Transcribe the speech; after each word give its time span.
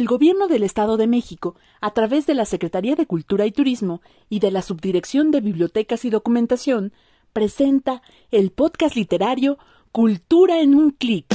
el 0.00 0.06
Gobierno 0.06 0.48
del 0.48 0.62
Estado 0.62 0.96
de 0.96 1.06
México, 1.06 1.56
a 1.82 1.90
través 1.92 2.24
de 2.24 2.32
la 2.32 2.46
Secretaría 2.46 2.96
de 2.96 3.04
Cultura 3.04 3.44
y 3.44 3.52
Turismo 3.52 4.00
y 4.30 4.38
de 4.38 4.50
la 4.50 4.62
Subdirección 4.62 5.30
de 5.30 5.42
Bibliotecas 5.42 6.06
y 6.06 6.10
Documentación, 6.10 6.94
presenta 7.34 8.00
el 8.30 8.50
podcast 8.50 8.96
literario 8.96 9.58
Cultura 9.92 10.62
en 10.62 10.74
un 10.74 10.92
clic. 10.92 11.26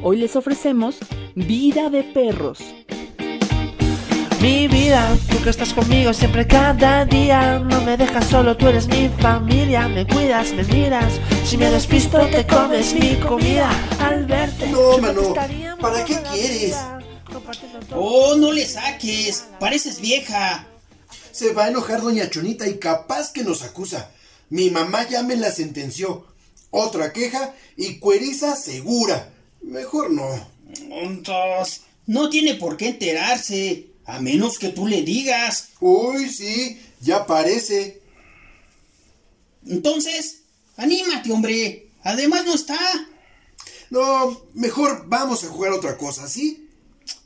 Hoy 0.00 0.18
les 0.18 0.36
ofrecemos 0.36 1.00
Vida 1.34 1.90
de 1.90 2.04
Perros. 2.04 2.77
Mi 4.40 4.68
vida, 4.68 5.16
tú 5.30 5.42
que 5.42 5.50
estás 5.50 5.74
conmigo 5.74 6.12
siempre 6.12 6.46
cada 6.46 7.04
día 7.04 7.58
No 7.58 7.80
me 7.80 7.96
dejas 7.96 8.26
solo, 8.26 8.56
tú 8.56 8.68
eres 8.68 8.86
mi 8.86 9.08
familia 9.20 9.88
Me 9.88 10.06
cuidas, 10.06 10.52
me 10.52 10.62
miras 10.64 11.14
Si 11.44 11.56
me 11.56 11.70
despisto 11.70 12.24
te 12.28 12.46
comes 12.46 12.94
mi 12.94 13.16
comida 13.16 13.68
Al 14.00 14.26
verte 14.26 14.68
No, 14.68 14.98
mano, 14.98 15.34
¿para 15.80 16.04
qué 16.04 16.16
quieres? 16.32 16.76
Oh, 17.94 18.36
no 18.36 18.52
le 18.52 18.66
saques. 18.66 19.44
Pareces 19.60 20.00
vieja. 20.00 20.66
Se 21.30 21.52
va 21.52 21.66
a 21.66 21.68
enojar 21.68 22.02
doña 22.02 22.30
Chonita 22.30 22.66
y 22.66 22.78
capaz 22.78 23.32
que 23.32 23.44
nos 23.44 23.62
acusa. 23.62 24.10
Mi 24.50 24.70
mamá 24.70 25.08
ya 25.08 25.22
me 25.22 25.36
la 25.36 25.50
sentenció. 25.50 26.26
Otra 26.70 27.12
queja 27.12 27.54
y 27.76 27.98
cueriza 27.98 28.56
segura. 28.56 29.30
Mejor 29.62 30.10
no. 30.10 30.48
Entonces, 30.90 31.82
no 32.06 32.28
tiene 32.30 32.54
por 32.54 32.76
qué 32.76 32.88
enterarse. 32.88 33.86
A 34.08 34.20
menos 34.20 34.58
que 34.58 34.70
tú 34.70 34.86
le 34.86 35.02
digas. 35.02 35.68
Uy, 35.80 36.30
sí, 36.30 36.80
ya 37.02 37.26
parece. 37.26 38.00
Entonces, 39.66 40.44
anímate, 40.78 41.30
hombre. 41.30 41.90
Además 42.02 42.46
no 42.46 42.54
está. 42.54 42.78
No, 43.90 44.46
mejor 44.54 45.04
vamos 45.08 45.44
a 45.44 45.48
jugar 45.48 45.72
otra 45.72 45.98
cosa, 45.98 46.26
¿sí? 46.26 46.70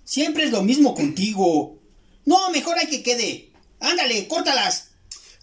Siempre 0.05 0.43
es 0.43 0.51
lo 0.51 0.65
mismo 0.65 0.97
contigo. 0.97 1.79
No, 2.25 2.51
mejor 2.51 2.77
hay 2.77 2.89
que 2.89 3.05
quede. 3.05 3.53
Ándale, 3.79 4.27
córtalas. 4.27 4.89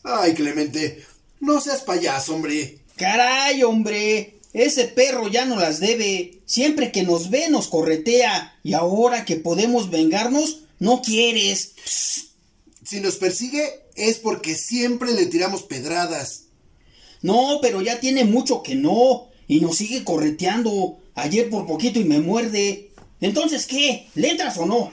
Ay, 0.04 0.34
Clemente, 0.34 1.06
no 1.40 1.62
seas 1.62 1.84
payaso, 1.84 2.36
hombre. 2.36 2.80
Caray, 2.98 3.64
hombre. 3.64 4.42
Ese 4.52 4.86
perro 4.90 5.30
ya 5.30 5.46
no 5.46 5.56
las 5.56 5.80
debe. 5.80 6.42
Siempre 6.46 6.92
que 6.92 7.04
nos 7.04 7.30
ve 7.30 7.48
nos 7.48 7.70
corretea. 7.70 8.60
Y 8.62 8.74
ahora 8.74 9.24
que 9.24 9.38
podemos 9.38 9.90
vengarnos, 9.90 10.64
no 10.80 11.02
quieres. 11.02 11.74
Si 12.84 13.02
nos 13.02 13.18
persigue 13.18 13.84
es 13.96 14.18
porque 14.18 14.56
siempre 14.56 15.14
le 15.14 15.26
tiramos 15.26 15.64
pedradas. 15.64 16.46
No, 17.22 17.60
pero 17.62 17.82
ya 17.82 18.00
tiene 18.00 18.24
mucho 18.24 18.64
que 18.64 18.76
no. 18.76 19.28
Y 19.48 19.60
nos 19.60 19.78
sigue 19.78 20.04
correteando. 20.04 21.00
Ayer 21.16 21.50
por 21.50 21.68
poquito 21.68 22.00
y 22.00 22.06
me 22.06 22.20
muerde. 22.20 22.92
Entonces, 23.20 23.66
¿qué? 23.66 24.08
¿Le 24.16 24.30
entras 24.30 24.58
o 24.58 24.66
no? 24.66 24.92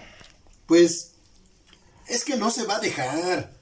Pues 0.67 1.13
es 2.09 2.25
que 2.25 2.37
no 2.37 2.51
se 2.51 2.65
va 2.65 2.77
a 2.77 2.81
dejar. 2.81 3.53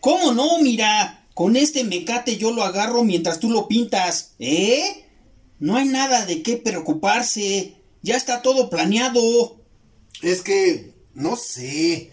¿Cómo 0.00 0.32
no? 0.32 0.58
Mira, 0.58 1.26
con 1.34 1.56
este 1.56 1.84
mecate 1.84 2.36
yo 2.36 2.50
lo 2.50 2.62
agarro 2.62 3.04
mientras 3.04 3.40
tú 3.40 3.50
lo 3.50 3.68
pintas. 3.68 4.34
¿Eh? 4.38 5.06
No 5.58 5.76
hay 5.76 5.86
nada 5.86 6.26
de 6.26 6.42
qué 6.42 6.58
preocuparse. 6.58 7.76
Ya 8.02 8.16
está 8.16 8.42
todo 8.42 8.68
planeado. 8.68 9.62
Es 10.20 10.42
que 10.42 10.97
no 11.18 11.36
sé. 11.36 12.12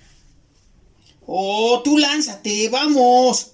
Oh, 1.28 1.82
tú 1.84 1.98
lánzate, 1.98 2.70
vamos. 2.70 3.52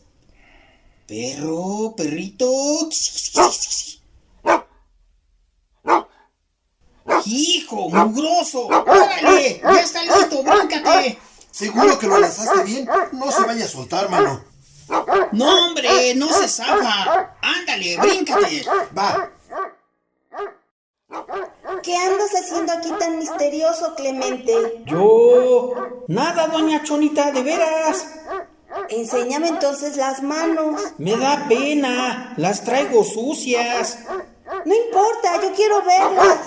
Perro, 1.07 1.93
perrito. 1.95 2.49
Hijo, 7.25 7.89
mugroso. 7.89 8.67
Órale, 8.67 9.61
ya 9.61 9.81
está 9.81 10.03
listo, 10.03 10.41
bríncate. 10.41 11.19
Seguro 11.51 11.99
que 11.99 12.07
lo 12.07 12.19
lanzaste 12.19 12.63
bien. 12.63 12.89
No 13.11 13.31
se 13.31 13.43
vaya 13.43 13.65
a 13.65 13.67
soltar, 13.67 14.09
mano. 14.09 14.43
No, 15.33 15.67
hombre, 15.67 16.15
no 16.15 16.27
se 16.29 16.47
zafa. 16.47 17.35
Ándale, 17.41 17.97
bríncate. 17.97 18.65
Va. 18.97 19.31
¿Qué 21.83 21.95
andas 21.97 22.31
haciendo 22.35 22.71
aquí 22.73 22.91
tan 22.99 23.17
misterioso, 23.17 23.95
Clemente? 23.95 24.83
Yo. 24.85 25.73
Nada, 26.07 26.47
doña 26.47 26.83
Chonita, 26.83 27.31
de 27.31 27.43
veras. 27.43 28.07
Enséñame 28.89 29.47
entonces 29.49 29.97
las 29.97 30.21
manos. 30.23 30.81
Me 30.97 31.17
da 31.17 31.45
pena. 31.49 32.33
Las 32.37 32.63
traigo 32.63 33.03
sucias. 33.03 33.99
No 34.65 34.75
importa, 34.75 35.41
yo 35.41 35.51
quiero 35.53 35.81
verlas. 35.83 36.39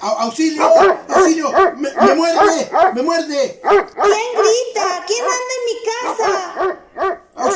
Au- 0.00 0.16
¡Auxilio! 0.24 0.64
¡Auxilio! 1.08 1.50
¡Me, 1.76 1.90
me 1.92 2.14
muerde! 2.14 2.70
¡Me 2.94 3.02
muerde! 3.02 3.60
¿Quién 3.60 4.28
grita? 4.34 5.04
¿Quién 5.06 5.24
anda 5.24 5.52
en 5.56 5.64
mi 5.66 5.76
casa? 5.90 6.75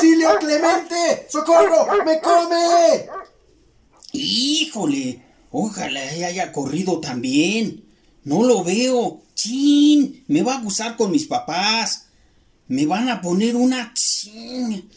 ¡Auxilio, 0.00 0.38
Clemente! 0.38 1.26
¡Socorro! 1.28 1.86
¡Me 2.06 2.18
come! 2.20 3.06
Híjole, 4.12 5.22
ojalá 5.50 6.00
haya 6.00 6.52
corrido 6.52 7.00
también. 7.00 7.84
No 8.24 8.42
lo 8.42 8.64
veo. 8.64 9.20
Chin, 9.34 10.24
me 10.26 10.42
va 10.42 10.54
a 10.54 10.58
acusar 10.60 10.96
con 10.96 11.10
mis 11.10 11.26
papás. 11.26 12.06
Me 12.68 12.86
van 12.86 13.10
a 13.10 13.20
poner 13.20 13.56
una 13.56 13.92
chin. 13.92 14.88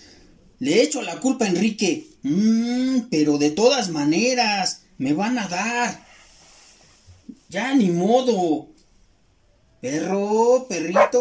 Le 0.60 0.82
echo 0.82 1.02
la 1.02 1.20
culpa 1.20 1.44
a 1.44 1.50
Enrique. 1.50 2.08
Mm, 2.22 3.10
pero 3.12 3.38
de 3.38 3.52
todas 3.52 3.90
maneras, 3.90 4.84
me 4.98 5.12
van 5.12 5.38
a 5.38 5.50
dar. 5.50 6.08
Ya 7.50 7.74
ni 7.76 7.90
modo. 7.90 8.70
Perro, 9.82 10.66
perrito. 10.70 11.20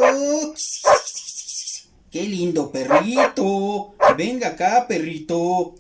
Qué 2.12 2.24
lindo 2.24 2.70
perrito. 2.70 3.94
Venga 4.18 4.48
acá, 4.48 4.84
perrito. 4.86 5.76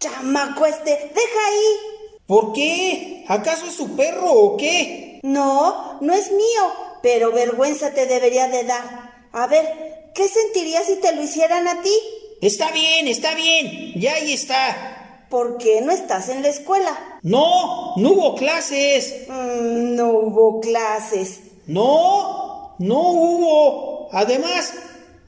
Chamaco 0.00 0.66
este, 0.66 0.90
deja 0.90 1.46
ahí. 1.46 2.18
¿Por 2.26 2.52
qué? 2.52 3.24
¿Acaso 3.28 3.66
es 3.66 3.74
su 3.74 3.94
perro 3.94 4.32
o 4.32 4.56
qué? 4.56 5.20
No, 5.22 6.00
no 6.00 6.12
es 6.12 6.32
mío, 6.32 6.72
pero 7.04 7.30
vergüenza 7.30 7.94
te 7.94 8.06
debería 8.06 8.48
de 8.48 8.64
dar. 8.64 9.28
A 9.30 9.46
ver, 9.46 10.10
¿qué 10.12 10.26
sentirías 10.26 10.86
si 10.86 10.96
te 10.96 11.14
lo 11.14 11.22
hicieran 11.22 11.68
a 11.68 11.80
ti? 11.80 11.94
Está 12.40 12.72
bien, 12.72 13.06
está 13.06 13.36
bien. 13.36 13.92
Ya 13.94 14.14
ahí 14.14 14.32
está. 14.32 15.26
¿Por 15.30 15.56
qué 15.58 15.82
no 15.82 15.92
estás 15.92 16.30
en 16.30 16.42
la 16.42 16.48
escuela? 16.48 17.20
No, 17.22 17.94
no 17.96 18.10
hubo 18.10 18.34
clases. 18.34 19.28
Mm, 19.28 19.94
no 19.94 20.10
hubo 20.10 20.58
clases. 20.58 21.42
No, 21.68 22.49
no 22.80 22.98
hubo. 22.98 24.08
Además, 24.10 24.72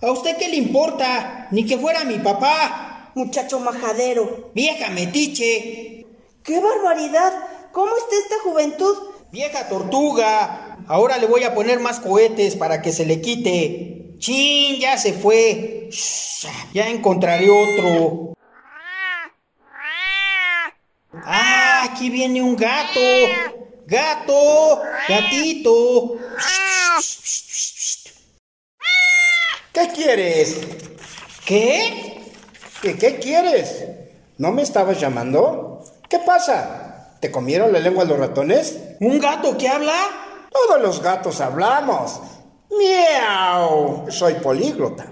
¿a 0.01 0.11
usted 0.11 0.39
qué 0.39 0.49
le 0.49 0.57
importa? 0.57 1.49
Ni 1.51 1.67
que 1.67 1.79
fuera 1.79 2.03
mi 2.05 2.19
papá. 2.19 3.13
Muchacho 3.15 3.61
majadero. 3.61 4.51
Vieja 4.55 4.89
metiche. 4.89 6.07
¡Qué 6.43 6.61
barbaridad! 6.61 7.33
¿Cómo 7.73 7.93
está 7.97 8.17
esta 8.17 8.43
juventud? 8.43 8.97
Vieja 9.31 9.69
tortuga. 9.69 10.79
Ahora 10.89 11.19
le 11.19 11.27
voy 11.27 11.45
a 11.45 11.55
poner 11.55 11.79
más 11.79 12.01
cohetes 12.01 12.57
para 12.57 12.81
que 12.81 12.91
se 12.91 13.05
le 13.05 13.21
quite. 13.21 14.17
Chin, 14.19 14.81
ya 14.81 14.97
se 14.97 15.12
fue. 15.12 15.89
Shh, 15.91 16.47
ya 16.73 16.89
encontraré 16.89 17.51
otro. 17.51 18.33
Ah, 21.12 21.87
aquí 21.91 22.09
viene 22.09 22.41
un 22.41 22.57
gato. 22.57 23.01
Gato, 23.87 24.81
gatito. 25.07 26.17
¿Qué 29.72 29.88
quieres? 29.88 30.60
¿Qué? 31.47 32.21
¿Qué, 32.83 32.99
qué 32.99 33.19
quieres? 33.19 33.85
¿No 34.37 34.52
me 34.52 34.61
estabas 34.61 35.00
llamando? 35.00 35.82
¿Qué 36.11 36.19
pasa? 36.19 37.17
¿Te 37.20 37.31
comieron 37.31 37.73
la 37.73 37.79
lengua 37.79 38.05
los 38.05 38.19
ratones? 38.19 38.79
¿Un 39.00 39.19
gato 39.19 39.56
que 39.56 39.69
habla? 39.69 39.94
Todos 40.50 40.82
los 40.82 41.02
gatos 41.02 41.41
hablamos. 41.41 42.20
¡Miau! 42.79 44.11
Soy 44.11 44.35
políglota. 44.35 45.06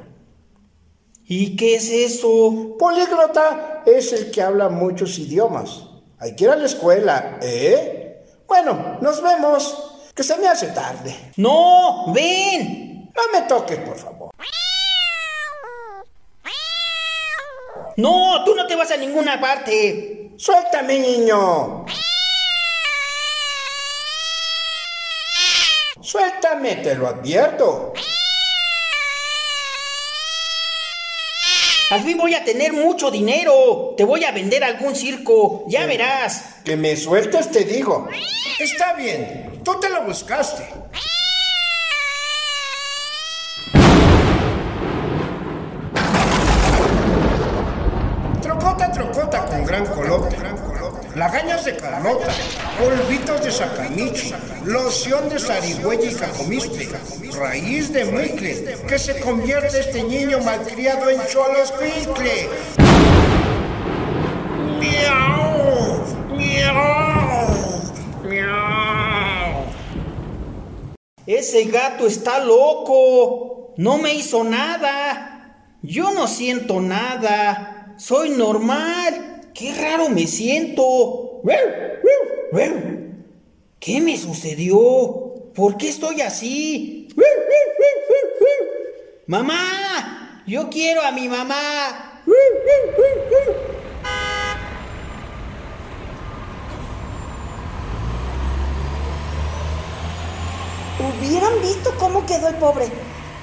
¿Y 1.25 1.57
qué 1.57 1.77
es 1.77 1.89
eso? 1.91 2.77
Políglota 2.79 3.83
es 3.87 4.13
el 4.13 4.31
que 4.31 4.43
habla 4.43 4.69
muchos 4.69 5.19
idiomas. 5.19 5.85
Hay 6.19 6.37
que 6.37 6.45
ir 6.45 6.51
a 6.51 6.57
la 6.57 6.67
escuela, 6.67 7.39
¿eh? 7.41 8.27
Bueno, 8.47 8.99
nos 9.01 9.23
vemos. 9.23 9.87
Que 10.15 10.23
se 10.23 10.37
me 10.37 10.49
hace 10.49 10.67
tarde. 10.67 11.33
No, 11.37 12.13
ven. 12.13 12.90
No 13.21 13.39
me 13.39 13.47
toques, 13.47 13.79
por 13.81 13.99
favor. 13.99 14.31
No, 17.97 18.45
tú 18.45 18.55
no 18.55 18.67
te 18.67 18.75
vas 18.75 18.91
a 18.93 18.97
ninguna 18.97 19.39
parte. 19.39 20.31
Suéltame, 20.39 20.99
niño. 20.99 21.85
Suéltame, 26.01 26.77
te 26.77 26.95
lo 26.95 27.09
advierto. 27.09 27.93
Al 31.91 32.03
fin 32.03 32.17
voy 32.17 32.35
a 32.35 32.45
tener 32.45 32.73
mucho 32.73 33.11
dinero. 33.11 33.95
Te 33.99 34.05
voy 34.05 34.25
a 34.25 34.33
vender 34.33 34.65
a 34.65 34.69
algún 34.69 34.97
circo. 34.97 35.65
Ya 35.69 35.85
verás. 35.85 36.45
Que 36.65 36.77
me 36.77 36.97
sueltes, 36.97 37.51
te 37.51 37.65
digo. 37.65 38.09
Está 38.59 38.95
bien, 38.95 39.61
tú 39.63 39.79
te 39.79 39.91
lo 39.91 40.05
buscaste. 40.05 40.67
Trocota, 48.81 48.93
trocota 48.93 49.45
con 49.45 49.65
gran 49.67 49.87
colote. 49.87 50.37
Lagañas 51.15 51.67
de 51.67 51.77
Carlota, 51.77 52.29
polvitos 52.79 53.45
de 53.45 53.51
sacamicho, 53.51 54.35
loción 54.65 55.29
de 55.29 55.39
zarigüeya 55.39 56.11
y 56.11 56.15
cacomiste, 56.15 56.89
raíz 57.39 57.93
de 57.93 58.07
muicle, 58.07 58.79
que 58.89 58.99
se 58.99 59.21
convierte 59.21 59.81
este 59.81 60.03
niño 60.03 60.39
malcriado 60.41 61.11
en 61.11 61.21
cholos 61.27 61.73
picle. 61.73 62.49
¡Miau! 64.79 66.03
¡Miau! 66.37 67.93
¡Miau! 68.25 69.65
Ese 71.27 71.65
gato 71.65 72.07
está 72.07 72.39
loco. 72.39 73.75
No 73.77 73.99
me 73.99 74.15
hizo 74.15 74.43
nada. 74.43 75.67
Yo 75.83 76.13
no 76.13 76.27
siento 76.27 76.81
nada. 76.81 77.80
Soy 78.01 78.31
normal. 78.31 79.51
Qué 79.53 79.75
raro 79.75 80.09
me 80.09 80.27
siento. 80.27 81.43
¿Qué 83.79 84.01
me 84.01 84.17
sucedió? 84.17 85.53
¿Por 85.55 85.77
qué 85.77 85.91
estoy 85.91 86.23
así? 86.23 87.09
Mamá, 89.27 90.43
yo 90.47 90.71
quiero 90.71 91.03
a 91.03 91.13
mi 91.13 91.29
mamá. 91.29 92.23
Hubieran 100.99 101.61
visto 101.61 101.95
cómo 101.99 102.25
quedó 102.25 102.49
el 102.49 102.55
pobre, 102.55 102.87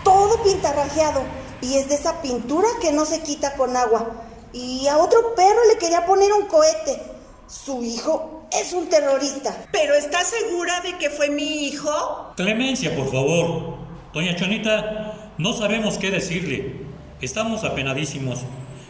todo 0.04 0.42
pintarrajeado, 0.44 1.22
y 1.62 1.76
es 1.76 1.90
de 1.90 1.96
esa 1.96 2.24
pintura 2.24 2.68
que 2.82 2.92
no 2.92 3.06
se 3.06 3.22
quita 3.22 3.54
con 3.54 3.78
agua. 3.78 4.27
Y 4.54 4.88
a 4.88 4.98
otro 4.98 5.36
perro 5.36 5.60
le 5.72 5.78
quería 5.78 6.06
poner 6.06 6.32
un 6.34 6.48
cohete. 6.48 7.02
Su 7.48 7.84
hijo 7.84 8.48
es 8.52 8.74
un 8.74 8.88
terrorista. 8.88 9.66
¿Pero 9.72 9.94
estás 9.96 10.28
segura 10.28 10.82
de 10.82 10.98
que 10.98 11.10
fue 11.10 11.30
mi 11.30 11.68
hijo? 11.68 12.34
Clemencia, 12.36 12.96
por 12.96 13.12
favor. 13.12 13.78
Doña 14.14 14.36
Chonita, 14.36 15.32
no 15.38 15.54
sabemos 15.54 15.98
qué 15.98 16.12
decirle. 16.12 16.86
Estamos 17.22 17.64
apenadísimos. 17.64 18.40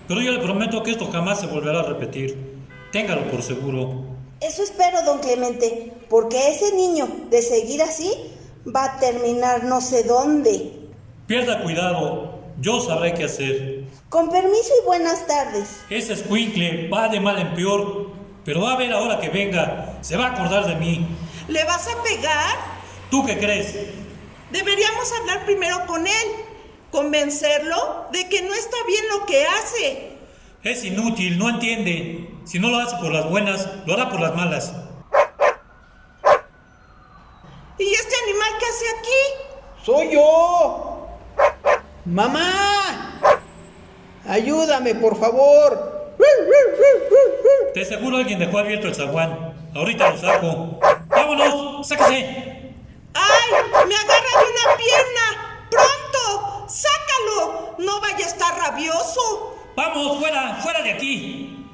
Pero 0.08 0.22
yo 0.22 0.32
le 0.32 0.40
prometo 0.40 0.84
que 0.84 0.92
esto 0.92 1.10
jamás 1.12 1.40
se 1.40 1.48
volverá 1.48 1.82
a 1.82 1.84
repetir. 1.84 2.58
Téngalo 2.92 3.30
por 3.30 3.42
seguro. 3.42 4.06
Eso 4.40 4.64
espero, 4.64 5.02
don 5.04 5.20
Clemente, 5.20 5.94
porque 6.10 6.50
ese 6.50 6.74
niño, 6.76 7.08
de 7.30 7.42
seguir 7.42 7.82
así, 7.82 8.12
va 8.66 8.86
a 8.86 9.00
terminar 9.00 9.64
no 9.64 9.82
sé 9.82 10.04
dónde. 10.04 10.74
Pierda 11.26 11.62
cuidado. 11.64 12.40
Yo 12.60 12.80
sabré 12.80 13.14
qué 13.14 13.26
hacer. 13.26 13.77
Con 14.10 14.30
permiso 14.30 14.72
y 14.82 14.86
buenas 14.86 15.28
tardes. 15.28 15.82
Ese 15.90 16.14
escuincle 16.14 16.88
va 16.88 17.10
de 17.10 17.20
mal 17.20 17.38
en 17.40 17.54
peor. 17.54 18.08
Pero 18.46 18.62
va 18.62 18.74
a 18.74 18.78
ver 18.78 18.94
ahora 18.94 19.20
que 19.20 19.28
venga. 19.28 19.98
Se 20.00 20.16
va 20.16 20.28
a 20.28 20.32
acordar 20.32 20.66
de 20.66 20.76
mí. 20.76 21.06
¿Le 21.50 21.66
vas 21.66 21.86
a 21.90 22.04
pegar? 22.04 22.56
¿Tú 23.12 23.26
qué 23.26 23.38
crees? 23.38 23.76
Deberíamos 24.52 25.12
hablar 25.20 25.44
primero 25.44 25.86
con 25.86 26.08
él. 26.08 26.28
Convencerlo 26.90 28.06
de 28.14 28.30
que 28.30 28.44
no 28.44 28.54
está 28.54 28.78
bien 28.88 29.04
lo 29.10 29.26
que 29.26 29.46
hace. 29.46 30.18
Es 30.64 30.86
inútil, 30.86 31.38
no 31.38 31.50
entiende. 31.50 32.30
Si 32.46 32.60
no 32.60 32.70
lo 32.70 32.78
hace 32.78 32.96
por 32.96 33.12
las 33.12 33.30
buenas, 33.30 33.68
lo 33.86 33.94
hará 33.94 34.10
por 34.10 34.22
las 34.22 34.34
malas. 34.34 34.72
¿Y 37.78 37.94
este 37.94 38.16
animal 38.24 38.50
qué 38.58 38.66
hace 38.66 38.86
aquí? 39.00 39.84
Soy 39.84 40.14
yo. 40.14 41.08
Mamá. 42.06 42.77
Ayúdame, 44.28 44.96
por 44.96 45.18
favor. 45.20 46.14
De 47.74 47.86
seguro 47.86 48.18
alguien 48.18 48.40
dejó 48.40 48.58
abierto 48.58 48.88
el 48.88 48.96
zaguán. 48.96 49.54
Ahorita 49.74 50.10
lo 50.10 50.18
saco. 50.18 50.80
¡Vámonos! 51.08 51.88
¡Sáquese! 51.88 52.74
¡Ay! 53.14 53.52
¡Me 53.88 53.96
agarra 53.96 54.32
de 54.40 54.52
una 54.52 54.78
pierna! 54.78 55.68
¡Pronto! 55.70 56.66
¡Sácalo! 56.68 57.76
¡No 57.78 58.02
vaya 58.02 58.26
a 58.26 58.28
estar 58.28 58.58
rabioso! 58.58 59.56
¡Vamos, 59.76 60.20
fuera! 60.20 60.60
¡Fuera 60.62 60.82
de 60.82 60.92
aquí! 60.92 61.66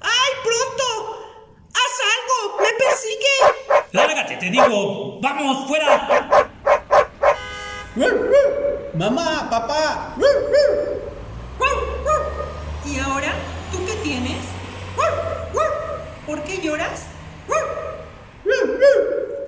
¡Ay, 0.00 0.30
pronto! 0.42 1.18
¡Haz 1.74 1.94
algo! 2.16 2.62
¡Me 2.62 2.72
persigue! 2.78 3.82
¡Lárgate, 3.92 4.36
te 4.36 4.50
digo! 4.50 5.20
¡Vamos, 5.20 5.66
fuera! 5.68 6.08
Mamá, 8.94 9.48
papá. 9.50 10.14
¿Y 12.86 12.98
ahora? 12.98 13.34
¿Tú 13.72 13.78
qué 13.86 13.94
tienes? 14.02 14.38
¿Por 16.26 16.42
qué 16.44 16.60
lloras? 16.60 17.02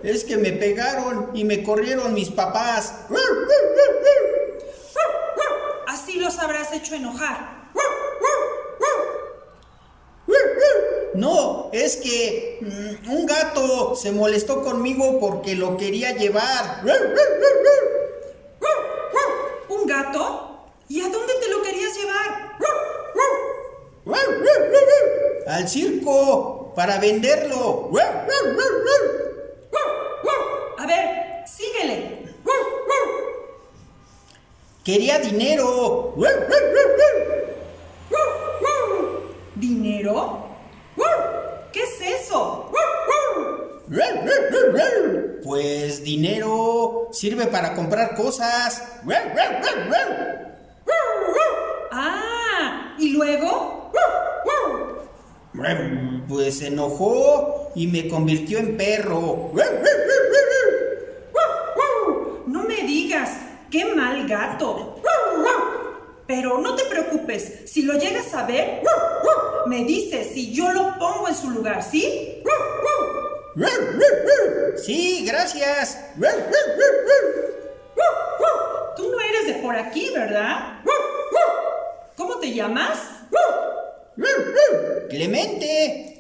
Es 0.03 0.25
que 0.25 0.37
me 0.37 0.53
pegaron 0.53 1.31
y 1.33 1.45
me 1.45 1.63
corrieron 1.63 2.13
mis 2.13 2.31
papás. 2.31 2.95
Así 5.87 6.19
los 6.19 6.39
habrás 6.39 6.73
hecho 6.73 6.95
enojar. 6.95 7.63
No, 11.15 11.71
es 11.73 11.97
que 11.99 12.59
mm, 12.63 13.11
un 13.11 13.27
gato 13.27 13.95
se 13.95 14.13
molestó 14.13 14.63
conmigo 14.63 15.21
porque 15.21 15.55
lo 15.55 15.77
quería 15.77 16.17
llevar. 16.17 16.83
¿Un 19.69 19.87
gato? 19.87 20.73
¿Y 20.89 21.01
a 21.01 21.09
dónde 21.09 21.35
te 21.35 21.49
lo 21.49 21.63
querías 21.63 21.95
llevar? 21.95 22.53
Al 25.63 25.69
circo 25.69 26.73
para 26.75 26.99
venderlo. 26.99 27.89
A 30.77 30.87
ver, 30.89 31.45
síguele. 31.47 32.35
Quería 34.83 35.21
dinero. 35.21 36.17
¿Dinero? 39.55 40.49
¿Qué 41.73 41.83
es 41.85 42.23
eso? 42.23 42.73
Pues 45.45 46.03
dinero 46.03 47.09
sirve 47.13 47.47
para 47.47 47.77
comprar 47.77 48.17
cosas. 48.17 48.83
Ah, 51.93 52.97
¿y 52.99 53.11
luego? 53.11 53.82
Pues 56.29 56.59
se 56.59 56.69
enojó 56.69 57.73
y 57.75 57.87
me 57.87 58.09
convirtió 58.09 58.59
en 58.59 58.77
perro. 58.77 59.53
No 62.47 62.63
me 62.65 62.83
digas, 62.83 63.31
qué 63.71 63.85
mal 63.95 64.27
gato. 64.29 65.01
Pero 66.27 66.59
no 66.59 66.75
te 66.75 66.85
preocupes, 66.85 67.63
si 67.67 67.83
lo 67.83 67.95
llegas 67.99 68.33
a 68.35 68.47
ver, 68.47 68.83
me 69.67 69.85
dices 69.85 70.29
si 70.33 70.53
yo 70.53 70.73
lo 70.73 70.99
pongo 70.99 71.29
en 71.29 71.35
su 71.35 71.51
lugar, 71.51 71.83
¿sí? 71.83 72.43
Sí, 74.77 75.25
gracias. 75.27 75.99
Tú 78.97 79.11
no 79.11 79.21
eres 79.21 79.47
de 79.47 79.55
por 79.63 79.77
aquí, 79.77 80.11
¿verdad? 80.15 80.81
¿Cómo 82.17 82.37
te 82.37 82.53
llamas? 82.53 82.99
Clemente. 85.09 86.19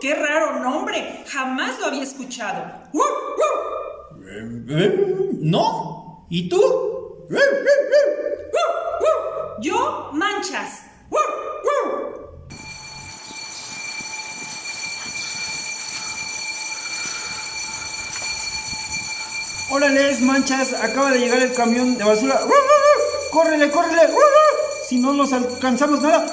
Qué 0.00 0.14
raro 0.14 0.60
nombre, 0.60 1.24
jamás 1.26 1.78
lo 1.80 1.86
había 1.86 2.02
escuchado. 2.02 2.82
¿No? 5.40 6.26
¿Y 6.28 6.48
tú? 6.48 7.26
Yo, 9.60 10.10
Manchas. 10.12 10.82
Órale, 19.70 20.16
manchas, 20.20 20.72
acaba 20.74 21.10
de 21.10 21.18
llegar 21.18 21.42
el 21.42 21.52
camión 21.52 21.98
de 21.98 22.04
basura. 22.04 22.38
¡Córrele, 23.32 23.70
córrele! 23.72 24.02
Si 24.86 24.98
no 24.98 25.14
nos 25.14 25.32
alcanzamos 25.32 26.02
nada. 26.02 26.26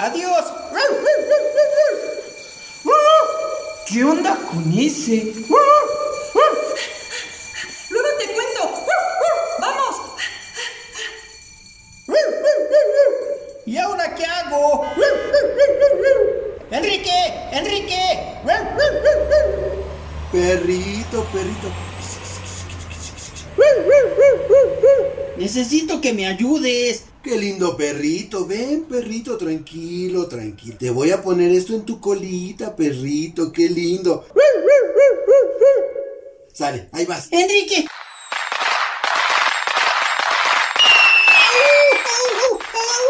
Adiós. 0.00 0.44
¿Qué 3.86 4.02
onda 4.02 4.34
con 4.50 4.72
ese? 4.78 5.34
Luego 7.90 8.08
te 8.18 8.26
cuento. 8.32 8.86
Vamos. 9.60 9.96
¿Y 13.66 13.76
ahora 13.76 14.14
qué 14.14 14.24
hago? 14.24 14.86
Enrique, 16.70 17.34
Enrique. 17.52 18.40
Perrito, 20.32 21.24
perrito. 21.24 21.68
Necesito 25.36 26.00
que 26.00 26.14
me 26.14 26.26
ayudes. 26.26 27.09
Qué 27.30 27.38
lindo 27.38 27.76
perrito. 27.76 28.44
Ven, 28.44 28.86
perrito, 28.86 29.38
tranquilo, 29.38 30.26
tranquilo. 30.26 30.78
Te 30.80 30.90
voy 30.90 31.12
a 31.12 31.22
poner 31.22 31.52
esto 31.52 31.74
en 31.74 31.84
tu 31.84 32.00
colita, 32.00 32.74
perrito. 32.74 33.52
Qué 33.52 33.68
lindo. 33.68 34.26
Sale, 36.52 36.88
ahí 36.90 37.06
vas. 37.06 37.28
Enrique. 37.30 37.86
¡Au, 41.22 41.54
au, 42.10 42.26
au, 42.42 42.58
au! 42.58 43.06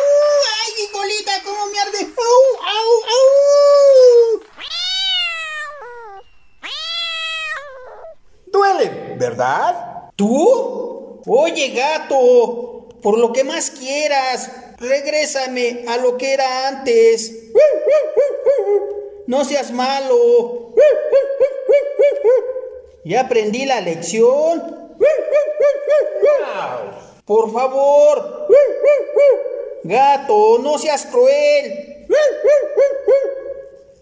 ¡Ay, 0.52 0.70
mi 0.76 0.86
colita, 0.92 1.32
cómo 1.42 1.64
me 1.72 1.78
arde! 1.80 2.02
¡Au, 2.04 2.42
au, 2.68 2.92
au! 3.16 4.42
Duele, 8.52 9.16
¿verdad? 9.18 10.10
¿Tú? 10.14 11.22
Oye, 11.26 11.68
gato, 11.70 12.79
por 13.02 13.18
lo 13.18 13.32
que 13.32 13.44
más 13.44 13.70
quieras, 13.70 14.50
regrésame 14.78 15.84
a 15.88 15.96
lo 15.96 16.16
que 16.16 16.32
era 16.32 16.68
antes. 16.68 17.34
No 19.26 19.44
seas 19.44 19.70
malo. 19.70 20.74
Ya 23.04 23.22
aprendí 23.22 23.64
la 23.64 23.80
lección. 23.80 24.90
Por 27.24 27.52
favor. 27.52 28.48
Gato, 29.84 30.58
no 30.58 30.78
seas 30.78 31.06
cruel. 31.06 32.06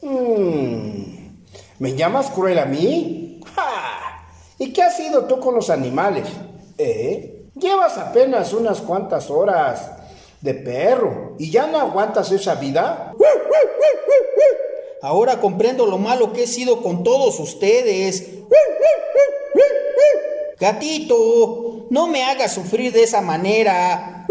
Mm, 0.00 1.28
¿Me 1.78 1.94
llamas 1.94 2.30
cruel 2.30 2.58
a 2.58 2.64
mí? 2.64 3.40
¡Ja! 3.54 4.26
¿Y 4.58 4.72
qué 4.72 4.82
has 4.82 4.96
sido 4.96 5.26
tú 5.26 5.38
con 5.38 5.54
los 5.54 5.70
animales? 5.70 6.26
¿Eh? 6.78 7.27
Llevas 7.60 7.98
apenas 7.98 8.52
unas 8.52 8.80
cuantas 8.80 9.30
horas 9.30 9.90
de 10.40 10.54
perro 10.54 11.34
y 11.38 11.50
ya 11.50 11.66
no 11.66 11.78
aguantas 11.78 12.30
esa 12.30 12.54
vida. 12.54 13.12
Ahora 15.02 15.40
comprendo 15.40 15.86
lo 15.86 15.98
malo 15.98 16.32
que 16.32 16.44
he 16.44 16.46
sido 16.46 16.82
con 16.82 17.02
todos 17.02 17.38
ustedes. 17.40 18.24
Gatito, 20.58 21.86
no 21.90 22.06
me 22.06 22.24
hagas 22.24 22.54
sufrir 22.54 22.92
de 22.92 23.04
esa 23.04 23.20
manera. 23.20 24.26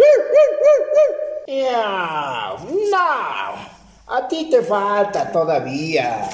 No, 2.92 2.98
a 4.08 4.28
ti 4.28 4.50
te 4.50 4.62
falta 4.62 5.32
todavía. 5.32 6.30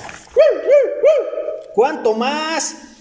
¿Cuánto 1.73 2.13
más? 2.13 2.92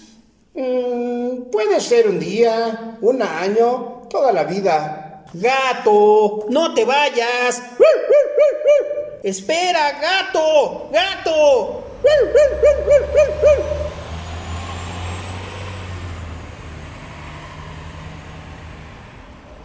Mm, 0.55 1.49
puede 1.51 1.79
ser 1.79 2.07
un 2.07 2.19
día, 2.19 2.97
un 3.01 3.21
año, 3.21 4.03
toda 4.09 4.31
la 4.31 4.43
vida. 4.43 5.23
Gato, 5.33 6.45
no 6.49 6.73
te 6.75 6.85
vayas. 6.85 7.61
Espera, 9.23 9.99
gato, 9.99 10.89
gato. 10.91 11.83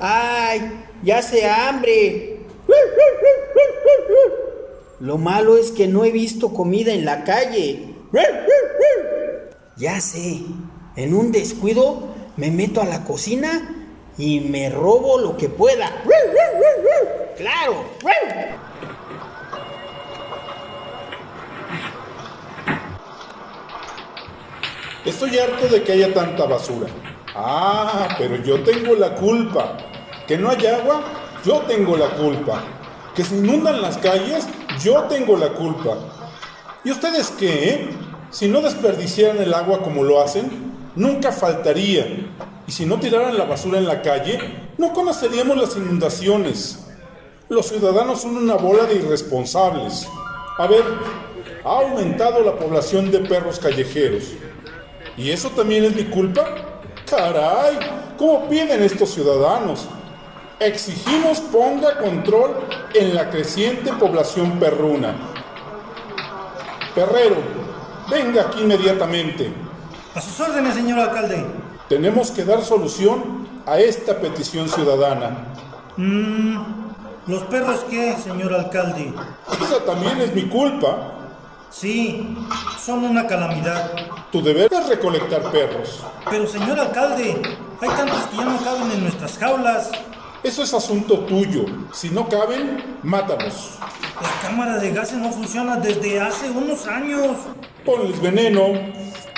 Ay, 0.00 0.84
ya 1.02 1.20
se 1.20 1.44
hambre. 1.46 2.38
Lo 5.00 5.18
malo 5.18 5.58
es 5.58 5.70
que 5.70 5.86
no 5.86 6.04
he 6.04 6.10
visto 6.10 6.54
comida 6.54 6.92
en 6.92 7.04
la 7.04 7.24
calle. 7.24 7.94
Ya 9.76 10.00
sé, 10.00 10.40
en 10.98 11.14
un 11.14 11.30
descuido 11.30 12.08
me 12.36 12.50
meto 12.50 12.82
a 12.82 12.84
la 12.84 13.04
cocina 13.04 13.86
y 14.18 14.40
me 14.40 14.68
robo 14.68 15.20
lo 15.20 15.36
que 15.36 15.48
pueda. 15.48 16.02
¡Claro! 17.36 17.84
Estoy 25.04 25.38
harto 25.38 25.68
de 25.68 25.84
que 25.84 25.92
haya 25.92 26.12
tanta 26.12 26.46
basura. 26.46 26.88
Ah, 27.32 28.16
pero 28.18 28.34
yo 28.42 28.64
tengo 28.64 28.96
la 28.96 29.14
culpa. 29.14 29.76
Que 30.26 30.36
no 30.36 30.50
hay 30.50 30.66
agua, 30.66 31.02
yo 31.44 31.60
tengo 31.60 31.96
la 31.96 32.08
culpa. 32.08 32.64
Que 33.14 33.22
se 33.22 33.36
inundan 33.36 33.80
las 33.80 33.98
calles, 33.98 34.48
yo 34.82 35.04
tengo 35.04 35.36
la 35.36 35.50
culpa. 35.50 35.96
¿Y 36.82 36.90
ustedes 36.90 37.30
qué? 37.38 37.70
eh? 37.70 37.90
Si 38.30 38.48
no 38.48 38.60
desperdiciaran 38.60 39.40
el 39.40 39.54
agua 39.54 39.80
como 39.80 40.02
lo 40.02 40.20
hacen, 40.20 40.67
nunca 40.98 41.32
faltaría. 41.32 42.28
Y 42.66 42.72
si 42.72 42.84
no 42.84 42.98
tiraran 43.00 43.38
la 43.38 43.44
basura 43.44 43.78
en 43.78 43.86
la 43.86 44.02
calle, 44.02 44.38
no 44.76 44.92
conoceríamos 44.92 45.56
las 45.56 45.76
inundaciones. 45.76 46.86
Los 47.48 47.68
ciudadanos 47.68 48.22
son 48.22 48.36
una 48.36 48.56
bola 48.56 48.84
de 48.84 48.96
irresponsables. 48.96 50.06
A 50.58 50.66
ver, 50.66 50.84
ha 51.64 51.68
aumentado 51.68 52.42
la 52.42 52.56
población 52.56 53.10
de 53.10 53.20
perros 53.20 53.58
callejeros. 53.58 54.24
¿Y 55.16 55.30
eso 55.30 55.48
también 55.50 55.84
es 55.84 55.94
mi 55.94 56.04
culpa? 56.04 56.44
Caray, 57.08 57.78
¿cómo 58.18 58.48
piden 58.48 58.82
estos 58.82 59.10
ciudadanos? 59.10 59.88
Exigimos 60.60 61.38
ponga 61.40 61.98
control 61.98 62.56
en 62.92 63.14
la 63.14 63.30
creciente 63.30 63.92
población 63.92 64.58
perruna. 64.58 65.16
Perrero, 66.94 67.36
venga 68.10 68.42
aquí 68.42 68.60
inmediatamente. 68.60 69.67
A 70.14 70.20
sus 70.20 70.40
órdenes, 70.40 70.74
señor 70.74 70.98
alcalde. 70.98 71.44
Tenemos 71.88 72.30
que 72.30 72.44
dar 72.44 72.62
solución 72.62 73.48
a 73.66 73.78
esta 73.78 74.18
petición 74.18 74.68
ciudadana. 74.68 75.38
Mmm, 75.96 76.56
¿los 77.26 77.42
perros 77.44 77.84
qué, 77.90 78.16
señor 78.16 78.52
alcalde? 78.54 79.12
Esa 79.62 79.84
también 79.84 80.20
es 80.20 80.34
mi 80.34 80.48
culpa. 80.48 81.14
Sí, 81.70 82.36
son 82.80 83.04
una 83.04 83.26
calamidad. 83.26 83.92
Tu 84.32 84.42
deber 84.42 84.72
es 84.72 84.88
recolectar 84.88 85.42
perros. 85.50 86.02
Pero, 86.30 86.46
señor 86.46 86.80
alcalde, 86.80 87.40
hay 87.80 87.88
tantos 87.90 88.20
que 88.30 88.36
ya 88.36 88.44
no 88.44 88.58
caben 88.62 88.90
en 88.90 89.02
nuestras 89.02 89.36
jaulas. 89.38 89.90
Eso 90.42 90.62
es 90.62 90.72
asunto 90.72 91.20
tuyo. 91.20 91.64
Si 91.92 92.10
no 92.10 92.28
caben, 92.28 92.98
mátalos. 93.02 93.72
La 94.22 94.48
cámara 94.48 94.78
de 94.78 94.92
gases 94.92 95.18
no 95.18 95.30
funciona 95.30 95.76
desde 95.76 96.20
hace 96.20 96.50
unos 96.50 96.86
años. 96.86 97.36
Ponles 97.88 98.20
veneno. 98.20 98.64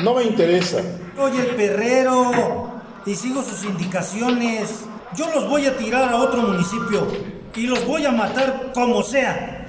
No 0.02 0.14
me 0.14 0.24
interesa. 0.24 0.78
Oye, 1.16 1.38
el 1.38 1.54
perrero. 1.54 2.82
Y 3.06 3.14
sigo 3.14 3.44
sus 3.44 3.62
indicaciones. 3.62 4.86
Yo 5.14 5.32
los 5.32 5.48
voy 5.48 5.66
a 5.66 5.76
tirar 5.76 6.08
a 6.08 6.16
otro 6.16 6.42
municipio. 6.42 7.06
Y 7.54 7.68
los 7.68 7.86
voy 7.86 8.04
a 8.06 8.10
matar 8.10 8.72
como 8.74 9.04
sea. 9.04 9.68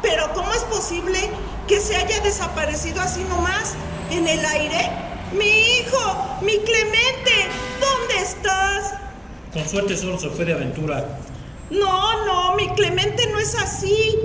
Pero 0.00 0.32
¿cómo 0.32 0.50
es 0.54 0.62
posible 0.62 1.30
que 1.68 1.78
se 1.78 1.94
haya 1.94 2.20
desaparecido 2.20 3.02
así 3.02 3.22
nomás 3.24 3.74
en 4.10 4.26
el 4.26 4.42
aire? 4.46 4.90
Mi 5.34 5.44
hijo, 5.44 6.38
mi 6.40 6.56
Clemente, 6.60 6.70
¿dónde 6.70 6.78
estás? 6.78 6.79
Con 9.52 9.68
suerte 9.68 9.96
solo 9.96 10.18
se 10.18 10.30
fue 10.30 10.44
de 10.44 10.52
aventura. 10.52 11.04
No, 11.70 12.24
no, 12.24 12.54
mi 12.54 12.68
Clemente 12.70 13.26
no 13.28 13.38
es 13.38 13.54
así. 13.56 14.16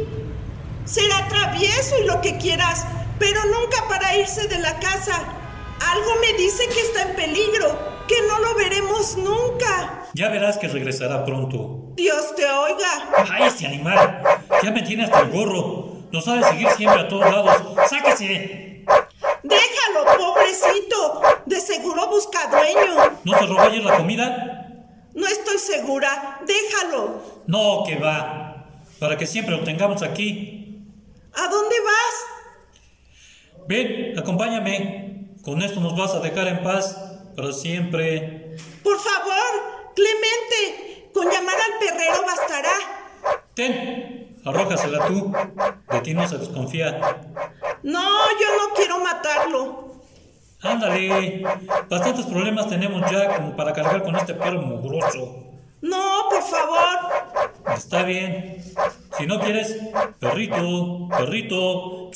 Será 0.85 1.27
travieso 1.27 1.95
y 2.01 2.05
lo 2.05 2.21
que 2.21 2.37
quieras, 2.37 2.85
pero 3.17 3.41
nunca 3.45 3.87
para 3.89 4.15
irse 4.17 4.47
de 4.47 4.59
la 4.59 4.79
casa. 4.79 5.23
Algo 5.91 6.11
me 6.21 6.37
dice 6.37 6.67
que 6.67 6.79
está 6.79 7.09
en 7.09 7.15
peligro, 7.15 7.77
que 8.07 8.15
no 8.27 8.39
lo 8.39 8.55
veremos 8.55 9.17
nunca. 9.17 10.05
Ya 10.13 10.29
verás 10.29 10.57
que 10.57 10.67
regresará 10.67 11.25
pronto. 11.25 11.91
Dios 11.95 12.35
te 12.35 12.45
oiga. 12.45 13.09
¡Ay, 13.31 13.43
este 13.47 13.65
animal! 13.65 14.21
Ya 14.61 14.71
me 14.71 14.83
tiene 14.83 15.05
hasta 15.05 15.21
el 15.21 15.31
gorro. 15.31 15.95
Nos 16.11 16.27
ha 16.27 16.35
de 16.35 16.43
seguir 16.43 16.69
siempre 16.69 17.01
a 17.01 17.07
todos 17.07 17.29
lados. 17.29 17.89
¡Sáquese! 17.89 18.85
Déjalo, 19.43 20.17
pobrecito. 20.17 21.21
De 21.45 21.59
seguro 21.59 22.07
busca 22.09 22.47
dueño. 22.47 23.19
¿No 23.23 23.37
se 23.37 23.45
robó 23.47 23.61
ayer 23.61 23.83
la 23.83 23.97
comida? 23.97 24.64
No 25.15 25.25
estoy 25.25 25.57
segura. 25.57 26.41
Déjalo. 26.45 27.21
No, 27.47 27.83
que 27.87 27.95
va. 27.95 28.67
Para 28.99 29.17
que 29.17 29.25
siempre 29.25 29.55
lo 29.55 29.63
tengamos 29.63 30.03
aquí. 30.03 30.85
¿A 31.33 31.47
dónde 31.47 31.75
vas? 31.81 33.65
Ven, 33.67 34.19
acompáñame. 34.19 35.31
Con 35.43 35.61
esto 35.61 35.79
nos 35.79 35.97
vas 35.97 36.13
a 36.13 36.19
dejar 36.19 36.47
en 36.47 36.61
paz 36.61 36.97
para 37.35 37.51
siempre. 37.51 38.57
Por 38.83 38.99
favor, 38.99 39.75
Clemente. 39.95 41.09
Con 41.13 41.29
llamar 41.31 41.55
al 41.55 41.79
perrero 41.79 42.25
bastará. 42.25 42.73
Ten, 43.53 44.37
arrójasela 44.43 45.07
tú. 45.07 45.33
De 45.89 46.01
ti 46.01 46.13
no 46.13 46.27
se 46.27 46.37
desconfía. 46.37 46.99
No, 47.83 48.39
yo 48.39 48.47
no 48.57 48.73
quiero 48.75 48.99
matarlo. 48.99 49.94
Ándale, 50.65 51.43
bastantes 51.87 52.25
problemas 52.25 52.67
tenemos 52.67 53.09
ya 53.11 53.35
como 53.35 53.55
para 53.55 53.71
cargar 53.71 54.03
con 54.03 54.15
este 54.15 54.33
perro 54.33 54.61
mugroso. 54.61 55.45
No, 55.81 56.27
por 56.29 56.41
favor. 56.41 56.97
Está 57.75 58.01
bien. 58.03 58.63
Si 59.17 59.27
no 59.27 59.39
quieres, 59.39 59.77
perrito, 60.19 61.07
perrito. 61.15 62.09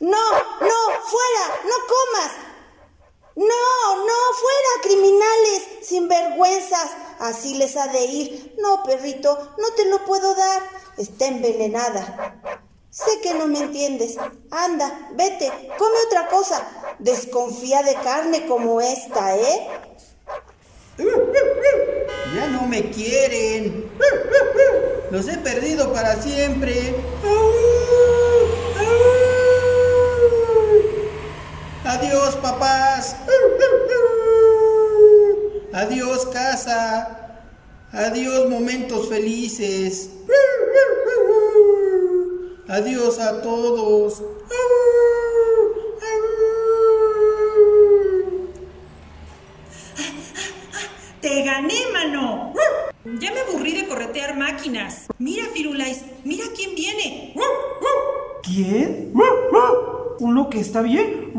No, 0.00 0.32
no, 0.60 0.80
fuera, 1.04 1.44
no 1.64 1.76
comas. 1.92 2.32
No, 3.36 3.96
no, 4.06 4.18
fuera, 4.40 4.82
criminales, 4.82 5.68
sinvergüenzas. 5.82 6.96
Así 7.20 7.58
les 7.58 7.76
ha 7.76 7.88
de 7.88 8.04
ir. 8.06 8.54
No, 8.58 8.82
perrito, 8.84 9.54
no 9.58 9.74
te 9.76 9.84
lo 9.90 10.02
puedo 10.06 10.34
dar. 10.34 10.62
Está 10.96 11.26
envenenada. 11.26 12.65
Sé 12.96 13.20
que 13.22 13.34
no 13.34 13.46
me 13.46 13.58
entiendes. 13.58 14.16
Anda, 14.50 15.10
vete, 15.12 15.52
come 15.76 15.96
otra 16.06 16.28
cosa. 16.28 16.66
Desconfía 16.98 17.82
de 17.82 17.94
carne 17.96 18.46
como 18.46 18.80
esta, 18.80 19.36
¿eh? 19.36 19.68
Ya 22.34 22.46
no 22.46 22.62
me 22.62 22.90
quieren. 22.90 23.90
Los 25.10 25.28
he 25.28 25.36
perdido 25.36 25.92
para 25.92 26.22
siempre. 26.22 26.94
Adiós, 31.84 32.34
papás. 32.36 33.14
Adiós, 35.74 36.24
casa. 36.32 37.42
Adiós, 37.92 38.48
momentos 38.48 39.10
felices. 39.10 40.15
Adiós 42.68 43.20
a 43.20 43.40
todos. 43.42 44.22
Te 51.20 51.42
gané, 51.44 51.74
mano. 51.92 52.52
Ya 53.20 53.32
me 53.32 53.40
aburrí 53.40 53.72
de 53.72 53.86
corretear 53.86 54.36
máquinas. 54.36 55.06
Mira, 55.18 55.44
Firulais, 55.54 56.04
mira 56.24 56.44
quién 56.56 56.74
viene. 56.74 57.34
¿Quién? 58.42 59.12
¿Uno 60.18 60.50
que 60.50 60.58
está 60.58 60.82
bien? 60.82 61.32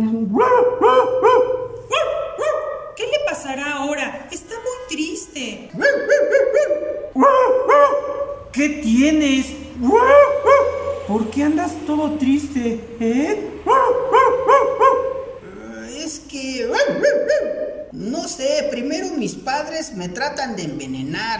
Padres 19.47 19.93
me 19.93 20.10
tratan 20.10 20.57
de 20.57 20.63
envenenar. 20.63 21.39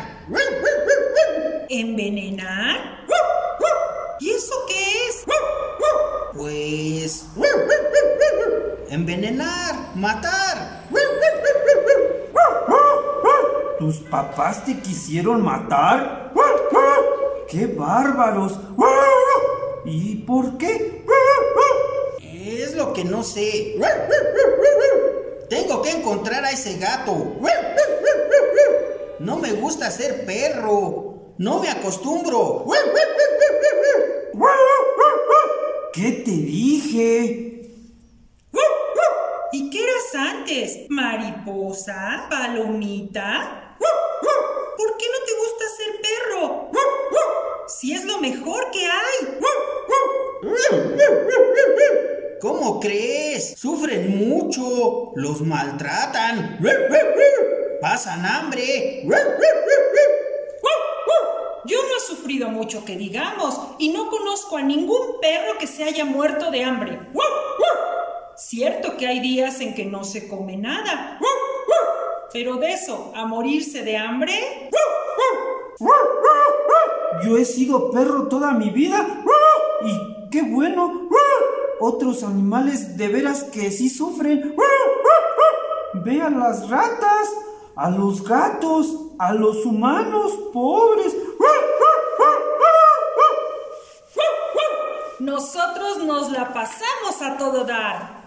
¿Envenenar? 1.68 3.06
¿Y 4.22 4.30
eso 4.30 4.56
qué 4.66 5.10
es? 5.10 5.26
Pues... 6.34 7.26
Envenenar, 8.90 9.76
matar. 9.96 10.86
¿Tus 13.78 13.98
papás 14.10 14.64
te 14.64 14.80
quisieron 14.80 15.44
matar? 15.44 16.32
¡Qué 17.50 17.66
bárbaros! 17.66 18.58
¿Y 19.84 20.16
por 20.20 20.58
qué? 20.58 21.04
Es 22.22 22.74
lo 22.74 22.94
que 22.94 23.04
no 23.04 23.22
sé. 23.22 23.76
Tengo 25.50 25.82
que 25.82 25.92
encontrar 25.92 26.46
a 26.46 26.52
ese 26.52 26.78
gato. 26.78 27.36
No 29.20 29.38
me 29.38 29.54
gusta 29.54 29.90
ser 29.92 30.26
perro. 30.26 31.34
No 31.38 31.60
me 31.60 31.70
acostumbro. 31.70 32.66
¿Qué 35.94 36.12
te 36.12 36.32
dije? 36.32 37.54
¿Y 39.52 39.70
qué 39.70 39.84
eras 39.84 40.16
antes? 40.16 40.86
¿Mariposa? 40.90 42.28
¿Palomita? 42.30 43.76
¿Por 43.80 44.98
qué 44.98 45.06
no 45.08 45.26
te 45.26 45.32
gusta 45.40 45.66
ser 45.78 46.02
perro? 46.02 46.72
Si 47.68 47.94
es 47.94 48.06
lo 48.06 48.20
mejor 48.20 48.70
que 48.72 48.86
hay. 48.86 49.40
¿Cómo 52.40 52.80
crees? 52.80 53.56
Sufren 53.58 54.30
mucho. 54.30 55.12
Los 55.16 55.42
maltratan. 55.42 56.60
Pasan 57.82 58.26
hambre. 58.26 59.04
Yo 61.66 61.78
no 61.82 61.98
he 61.98 62.00
sufrido 62.00 62.50
mucho 62.50 62.86
que 62.86 62.96
digamos 62.96 63.60
y 63.78 63.90
no 63.90 64.10
conozco 64.10 64.58
a 64.58 64.62
ningún 64.62 65.20
perro 65.22 65.58
que 65.60 65.68
se 65.68 65.84
haya 65.84 66.06
muerto 66.06 66.50
de 66.50 66.64
hambre. 66.64 67.00
Cierto 68.36 68.96
que 68.98 69.08
hay 69.08 69.20
días 69.20 69.60
en 69.62 69.76
que 69.76 69.86
no 69.86 70.04
se 70.04 70.28
come 70.28 70.58
nada. 70.58 71.20
Pero 72.32 72.58
de 72.58 72.72
eso, 72.74 73.12
a 73.16 73.26
morirse 73.26 73.84
de 73.84 73.98
hambre. 73.98 74.70
Yo 77.24 77.38
he 77.38 77.46
sido 77.46 77.92
perro 77.92 78.28
toda 78.28 78.52
mi 78.52 78.70
vida. 78.70 79.06
Y 79.84 80.30
qué 80.30 80.44
bueno. 80.44 81.10
Otros 81.80 82.24
animales 82.24 82.98
de 82.98 83.08
veras 83.10 83.44
que 83.44 83.72
sí 83.72 83.90
sufren. 83.90 84.56
Vean 85.94 86.40
las 86.40 86.70
ratas, 86.70 87.34
a 87.78 87.92
los 87.92 88.24
gatos, 88.24 88.88
a 89.20 89.34
los 89.34 89.66
humanos 89.66 90.32
pobres. 90.52 91.16
Nosotros 95.20 96.04
nos 96.04 96.32
la 96.32 96.54
pasamos 96.54 97.22
a 97.22 97.38
todo 97.38 97.64
dar. 97.66 98.26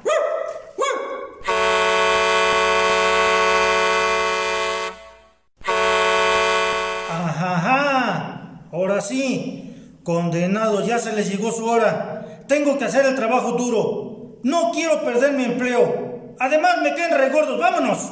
Ajá, 7.09 8.67
ahora 8.73 9.01
sí, 9.01 9.99
condenados, 10.05 10.87
ya 10.87 10.99
se 10.99 11.13
les 11.13 11.29
llegó 11.29 11.51
su 11.51 11.67
hora. 11.67 12.45
Tengo 12.47 12.79
que 12.79 12.85
hacer 12.85 13.05
el 13.07 13.17
trabajo 13.17 13.53
duro. 13.53 14.39
No 14.45 14.71
quiero 14.73 15.03
perder 15.05 15.33
mi 15.33 15.45
empleo. 15.45 16.35
Además 16.39 16.79
me 16.83 16.95
queden 16.95 17.19
regordos, 17.19 17.59
vámonos. 17.59 18.11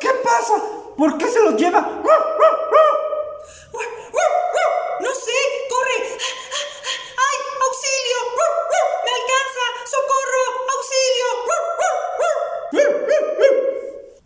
¿Qué 0.00 0.08
pasa? 0.24 0.54
¿Por 1.00 1.16
qué 1.16 1.26
se 1.28 1.40
los 1.40 1.56
lleva? 1.56 1.80
No 1.80 1.86
sé, 5.14 5.38
corre. 5.70 5.98
¡Ay, 7.16 7.36
auxilio! 7.66 8.18
¡Me 9.06 9.12
alcanza! 9.18 9.64
¡Socorro! 9.94 10.44
¡Auxilio! 10.76 11.28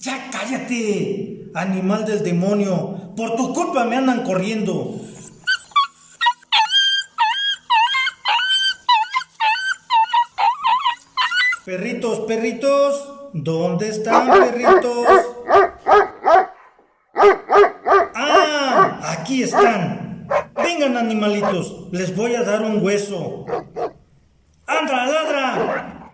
Ya 0.01 0.15
cállate, 0.33 1.53
animal 1.55 2.05
del 2.07 2.25
demonio. 2.25 2.75
Por 3.17 3.37
tu 3.37 3.55
culpa 3.55 3.85
me 3.85 3.95
andan 3.95 4.25
corriendo. 4.25 4.97
Perritos, 11.65 12.19
perritos, 12.27 13.31
¿dónde 13.33 13.91
están, 13.91 14.29
perritos? 14.29 15.07
Ah, 18.17 19.14
aquí 19.25 19.43
están. 19.43 20.29
Vengan, 20.55 20.99
animalitos, 20.99 21.89
les 21.93 22.15
voy 22.15 22.35
a 22.35 22.43
dar 22.43 22.61
un 22.61 22.85
hueso. 22.85 23.47
¡Andra, 24.67 25.07
ladra! 25.07 26.13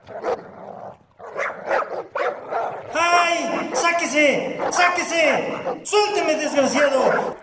¡Ay! 2.94 3.70
¡Sáquese! 3.75 4.61
¡Sáquese! 4.70 5.53
¡Suélteme, 5.83 6.37
desgraciado! 6.37 7.37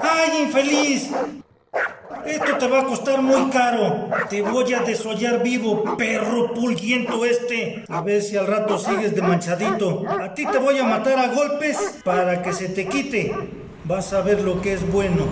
¡Ay, 0.00 0.42
infeliz! 0.44 1.10
Esto 2.24 2.58
te 2.58 2.68
va 2.68 2.80
a 2.80 2.84
costar 2.84 3.20
muy 3.20 3.50
caro. 3.50 4.10
Te 4.28 4.42
voy 4.42 4.72
a 4.74 4.80
desollar 4.80 5.42
vivo, 5.42 5.96
perro 5.96 6.54
pulguiento 6.54 7.24
este. 7.24 7.84
A 7.88 8.00
ver 8.00 8.22
si 8.22 8.36
al 8.36 8.46
rato 8.46 8.78
sigues 8.78 9.12
de 9.16 9.22
manchadito. 9.22 10.04
A 10.08 10.32
ti 10.34 10.46
te 10.46 10.58
voy 10.58 10.78
a 10.78 10.84
matar 10.84 11.18
a 11.18 11.28
golpes 11.34 12.00
para 12.04 12.42
que 12.42 12.52
se 12.52 12.68
te 12.68 12.86
quite. 12.86 13.59
Vas 13.90 14.12
a 14.12 14.22
ver 14.22 14.40
lo 14.42 14.62
que 14.62 14.72
es 14.72 14.88
bueno. 14.88 15.26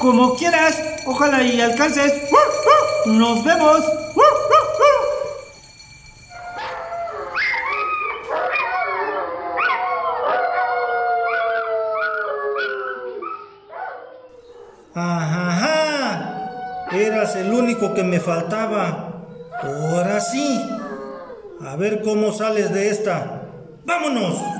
Como 0.00 0.36
quieras, 0.36 0.82
ojalá 1.06 1.42
y 1.42 1.60
alcances. 1.60 2.12
Nos 3.06 3.42
vemos. 3.42 3.80
Ajá, 14.94 16.48
eras 16.92 17.34
el 17.36 17.52
único 17.52 17.94
que 17.94 18.02
me 18.04 18.20
faltaba. 18.20 19.26
Ahora 19.62 20.20
sí. 20.20 20.62
A 21.66 21.76
ver 21.76 22.02
cómo 22.02 22.30
sales 22.32 22.72
de 22.74 22.90
esta. 22.90 23.42
¡Vámonos! 23.84 24.53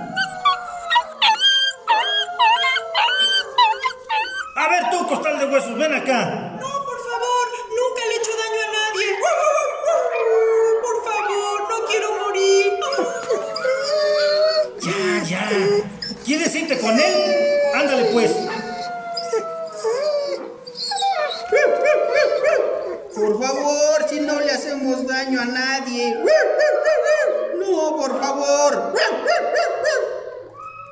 Favor, 23.46 24.08
si 24.08 24.20
no 24.20 24.40
le 24.40 24.50
hacemos 24.50 25.06
daño 25.06 25.40
a 25.40 25.44
nadie. 25.44 26.16
No, 27.58 27.96
por 27.96 28.20
favor. 28.20 28.94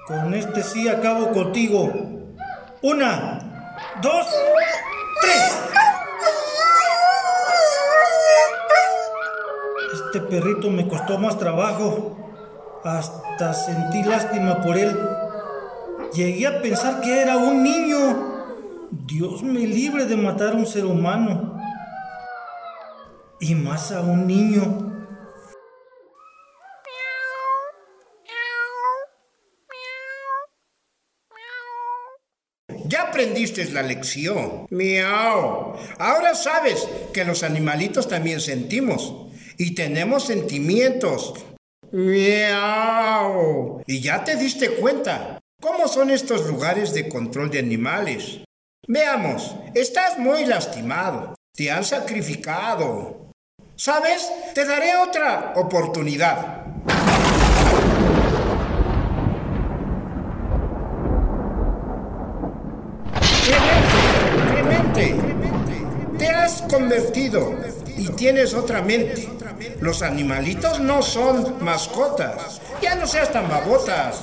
Con 0.07 0.35
este 0.35 0.63
sí 0.63 0.89
acabo 0.89 1.33
contigo. 1.33 1.91
Una, 2.83 3.39
dos, 4.03 4.27
tres. 5.21 5.53
Este 9.93 10.21
perrito 10.21 10.71
me 10.71 10.89
costó 10.89 11.19
más 11.19 11.39
trabajo. 11.39 12.17
Hasta 12.85 13.55
sentí 13.55 14.03
lástima 14.03 14.61
por 14.61 14.77
él. 14.77 14.99
Llegué 16.13 16.47
a 16.47 16.61
pensar 16.61 17.01
que 17.01 17.23
era 17.23 17.37
un 17.37 17.63
niño. 17.63 18.33
Dios 18.91 19.43
me 19.43 19.61
libre 19.61 20.05
de 20.05 20.17
matar 20.17 20.49
a 20.51 20.57
un 20.57 20.67
ser 20.67 20.85
humano. 20.85 21.52
Y 23.43 23.57
más 23.57 23.91
a 23.91 24.01
un 24.03 24.29
niño. 24.29 25.09
Ya 32.87 33.03
aprendiste 33.03 33.65
la 33.73 33.83
lección. 33.83 34.69
Miau. 34.71 35.75
Ahora 35.99 36.37
sabes 36.37 36.87
que 37.13 37.25
los 37.25 37.43
animalitos 37.43 38.07
también 38.07 38.41
sentimos 38.41 39.13
y 39.59 39.75
tenemos 39.75 40.25
sentimientos. 40.25 41.35
Miau. 41.91 43.83
Y 43.89 44.01
ya 44.01 44.23
te 44.23 44.37
diste 44.37 44.77
cuenta 44.77 45.41
cómo 45.61 45.89
son 45.89 46.11
estos 46.11 46.47
lugares 46.47 46.95
de 46.95 47.09
control 47.09 47.51
de 47.51 47.59
animales. 47.59 48.39
Veamos, 48.87 49.57
estás 49.75 50.17
muy 50.17 50.45
lastimado. 50.45 51.35
Te 51.53 51.73
han 51.73 51.83
sacrificado. 51.83 53.32
¿Sabes? 53.77 54.31
Te 54.55 54.65
daré 54.65 54.97
otra 54.97 55.55
oportunidad. 55.57 56.67
Clemente, 64.51 65.17
Clemente, 65.17 65.87
te 66.19 66.29
has 66.29 66.63
convertido 66.63 67.55
y 67.97 68.09
tienes 68.11 68.55
otra 68.55 68.83
mente. 68.83 69.29
Los 69.81 70.03
animalitos 70.03 70.81
no 70.81 71.03
son 71.03 71.65
mascotas. 71.65 72.61
Ya 72.81 72.95
no 72.95 73.07
seas 73.07 73.33
tan 73.33 73.49
babotas. 73.49 74.21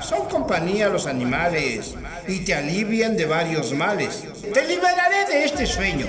Son 0.00 0.28
compañía 0.28 0.88
los 0.88 1.06
animales 1.06 1.94
y 2.28 2.44
te 2.44 2.54
alivian 2.54 3.16
de 3.16 3.26
varios 3.26 3.72
males. 3.72 4.24
Te 4.54 4.66
liberaré 4.66 5.26
de 5.26 5.44
este 5.44 5.66
sueño, 5.66 6.06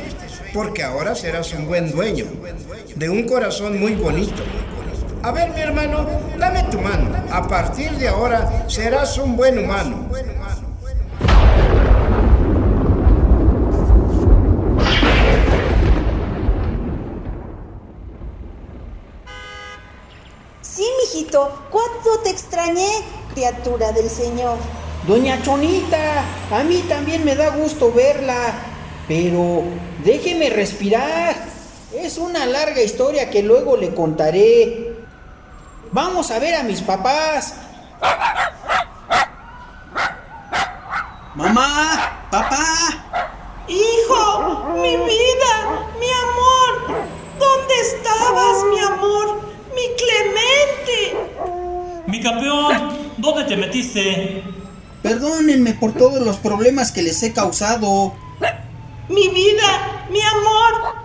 porque 0.54 0.84
ahora 0.84 1.16
serás 1.16 1.52
un 1.54 1.66
buen 1.66 1.92
dueño 1.92 2.26
de 2.96 3.10
un 3.10 3.28
corazón 3.28 3.80
muy 3.80 3.96
bonito. 3.96 4.44
A 5.24 5.32
ver, 5.32 5.50
mi 5.52 5.62
hermano, 5.62 6.06
dame 6.38 6.64
tu 6.64 6.80
mano. 6.80 7.10
A 7.32 7.48
partir 7.48 7.92
de 7.94 8.08
ahora 8.08 8.66
serás 8.68 9.18
un 9.18 9.36
buen 9.36 9.58
humano. 9.58 10.10
Sí, 20.62 20.86
mijito, 21.02 21.68
cuánto 21.72 22.20
te 22.24 22.30
extrañé, 22.30 22.90
criatura 23.34 23.92
del 23.92 24.10
Señor. 24.10 24.58
Doña 25.08 25.42
Chonita, 25.42 26.24
a 26.52 26.64
mí 26.64 26.84
también 26.88 27.26
me 27.26 27.36
da 27.36 27.50
gusto 27.50 27.92
verla, 27.92 28.73
pero 29.08 29.64
déjeme 30.04 30.50
respirar. 30.50 31.36
Es 31.94 32.18
una 32.18 32.46
larga 32.46 32.82
historia 32.82 33.30
que 33.30 33.44
luego 33.44 33.78
le 33.78 33.94
contaré. 33.94 34.96
Vamos 35.92 36.32
a 36.32 36.40
ver 36.40 36.56
a 36.56 36.64
mis 36.64 36.82
papás. 36.82 37.54
Mamá, 41.36 42.28
papá. 42.32 43.34
Hijo, 43.68 44.66
mi 44.76 44.98
vida, 44.98 45.90
mi 46.00 46.10
amor. 46.10 47.04
¿Dónde 47.40 47.74
estabas, 47.82 48.64
mi 48.72 48.80
amor? 48.80 49.42
Mi 49.76 49.82
Clemente. 49.96 51.18
Mi 52.08 52.22
campeón, 52.22 52.98
¿dónde 53.18 53.46
te 53.46 53.56
metiste? 53.56 54.44
Perdónenme 55.02 55.74
por 55.74 55.94
todos 55.94 56.22
los 56.22 56.38
problemas 56.38 56.92
que 56.92 57.02
les 57.02 57.22
he 57.24 57.34
causado. 57.34 58.14
Mi 59.10 59.28
vida, 59.28 60.08
mi 60.10 60.22
amor. 60.22 60.96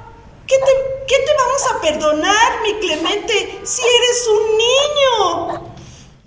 ¿Qué 0.47 0.57
te, 0.57 0.73
qué 1.07 1.17
te 1.25 1.33
vamos 1.37 1.67
a 1.67 1.81
perdonar, 1.81 2.63
mi 2.63 2.75
Clemente, 2.75 3.61
si 3.65 3.83
eres 3.83 4.29
un 4.29 4.59
niño? 4.59 5.73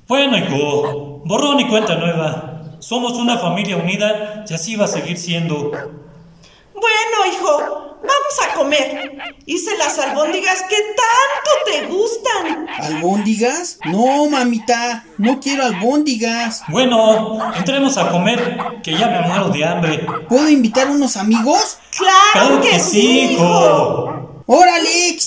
Bueno, 0.07 0.37
hijo, 0.37 1.21
borrón 1.25 1.59
y 1.61 1.69
cuenta 1.69 1.95
nueva. 1.95 2.77
Somos 2.79 3.13
una 3.13 3.37
familia 3.37 3.77
unida 3.77 4.43
y 4.47 4.53
así 4.53 4.75
va 4.75 4.85
a 4.85 4.87
seguir 4.89 5.17
siendo. 5.17 5.71
Bueno, 5.71 7.25
hijo, 7.31 7.80
vamos 8.31 8.51
a 8.51 8.55
comer. 8.55 9.35
Hice 9.45 9.77
las 9.77 9.97
albóndigas 9.99 10.63
que 10.63 10.75
tanto 10.75 11.51
te 11.65 11.85
gustan. 11.87 12.67
¿Albóndigas? 12.79 13.79
No, 13.85 14.29
mamita, 14.29 15.05
no 15.17 15.39
quiero 15.39 15.63
albóndigas. 15.65 16.63
Bueno, 16.67 17.53
entremos 17.55 17.97
a 17.97 18.09
comer, 18.09 18.57
que 18.83 18.97
ya 18.97 19.07
me 19.07 19.21
muero 19.27 19.49
de 19.49 19.65
hambre. 19.65 20.05
¿Puedo 20.29 20.49
invitar 20.49 20.89
unos 20.89 21.17
amigos? 21.17 21.77
¡Claro, 21.97 22.61
que 22.61 22.79
sí, 22.79 23.31
hijo! 23.31 24.43
¡Órale! 24.45 25.17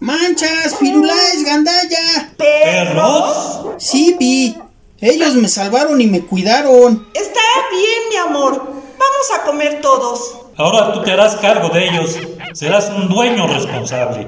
¡Manchas, 0.00 0.76
firulais, 0.78 1.44
gandalla! 1.44 2.32
¿Perros? 2.36 3.66
Sí, 3.78 4.16
Pi. 4.18 4.56
Ellos 5.00 5.34
me 5.34 5.48
salvaron 5.48 6.00
y 6.00 6.06
me 6.06 6.20
cuidaron. 6.20 7.08
Está 7.12 7.40
bien, 7.70 8.08
mi 8.10 8.16
amor. 8.16 8.52
Vamos 8.56 9.30
a 9.34 9.42
comer 9.44 9.80
todos. 9.80 10.41
Ahora 10.56 10.92
tú 10.92 11.02
te 11.02 11.12
harás 11.12 11.36
cargo 11.36 11.68
de 11.70 11.88
ellos. 11.88 12.18
Serás 12.52 12.90
un 12.90 13.08
dueño 13.08 13.46
responsable. 13.46 14.26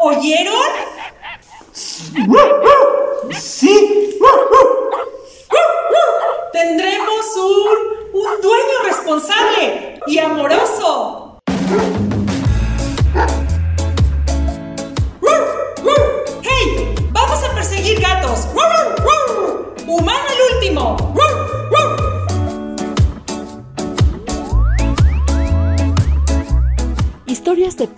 ¿Oyeron? 0.00 0.54
Sí. 3.38 4.18
Tendremos 6.52 7.36
un, 7.36 8.20
un 8.20 8.40
dueño 8.40 8.82
responsable 8.84 10.00
y 10.06 10.18
amoroso. 10.18 11.38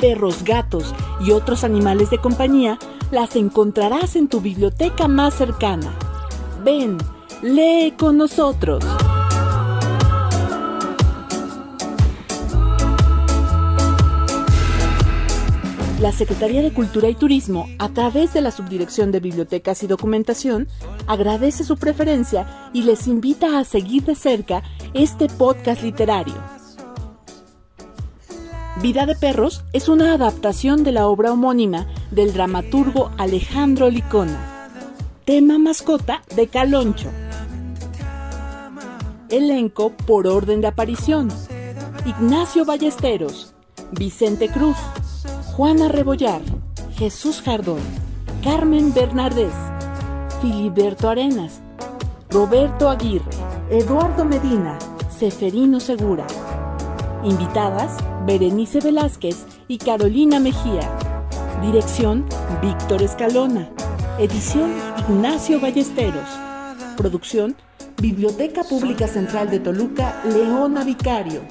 Perros, 0.03 0.43
gatos 0.43 0.93
y 1.21 1.31
otros 1.31 1.63
animales 1.63 2.11
de 2.11 2.19
compañía 2.19 2.77
las 3.13 3.37
encontrarás 3.37 4.17
en 4.17 4.27
tu 4.27 4.41
biblioteca 4.41 5.07
más 5.07 5.33
cercana. 5.33 5.95
Ven, 6.65 6.99
lee 7.41 7.95
con 7.97 8.17
nosotros. 8.17 8.85
La 16.01 16.11
Secretaría 16.11 16.63
de 16.63 16.73
Cultura 16.73 17.09
y 17.09 17.15
Turismo, 17.15 17.69
a 17.79 17.89
través 17.91 18.33
de 18.33 18.41
la 18.41 18.51
Subdirección 18.51 19.13
de 19.13 19.21
Bibliotecas 19.21 19.85
y 19.85 19.87
Documentación, 19.87 20.67
agradece 21.07 21.63
su 21.63 21.77
preferencia 21.77 22.71
y 22.73 22.83
les 22.83 23.07
invita 23.07 23.57
a 23.57 23.63
seguir 23.63 24.03
de 24.03 24.17
cerca 24.17 24.65
este 24.95 25.29
podcast 25.29 25.81
literario. 25.81 26.62
Vida 28.81 29.05
de 29.05 29.15
Perros 29.15 29.65
es 29.75 29.89
una 29.89 30.15
adaptación 30.15 30.83
de 30.83 30.93
la 30.93 31.07
obra 31.07 31.31
homónima 31.31 31.87
del 32.11 32.33
dramaturgo 32.33 33.11
Alejandro 33.19 33.91
Licona. 33.91 34.71
Tema 35.27 35.59
mascota 35.59 36.23
de 36.35 36.49
Caloncho. 36.49 37.11
Elenco 39.29 39.91
por 39.91 40.27
orden 40.27 40.63
de 40.63 40.69
aparición. 40.69 41.29
Ignacio 42.07 42.65
Ballesteros, 42.65 43.55
Vicente 43.93 44.49
Cruz, 44.49 44.77
Juana 45.55 45.89
Rebollar, 45.89 46.41
Jesús 46.97 47.43
Jardón, 47.43 47.81
Carmen 48.43 48.95
Bernardés, 48.95 49.53
Filiberto 50.41 51.11
Arenas, 51.11 51.61
Roberto 52.31 52.89
Aguirre, 52.89 53.31
Eduardo 53.71 54.25
Medina, 54.25 54.79
Seferino 55.17 55.79
Segura. 55.79 56.27
Invitadas, 57.25 57.93
Berenice 58.27 58.81
Velázquez 58.81 59.47
y 59.69 59.79
Carolina 59.79 60.41
Mejía. 60.41 60.91
Dirección, 61.63 62.27
Víctor 62.61 63.03
Escalona. 63.03 63.71
Edición, 64.19 64.73
Ignacio 65.09 65.61
Ballesteros. 65.61 66.29
Producción, 66.97 67.57
Biblioteca 68.01 68.65
Pública 68.65 69.07
Central 69.07 69.51
de 69.51 69.61
Toluca, 69.61 70.21
Leona 70.25 70.83
Vicario. 70.83 71.43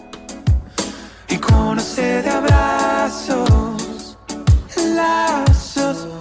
Y 1.30 1.38
conoce 1.38 2.22
de 2.22 2.30
abrazos, 2.30 4.18
lazos. 4.76 6.21